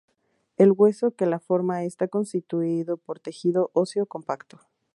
[0.57, 4.59] El hueso que la forma está constituido por tejido óseo compacto.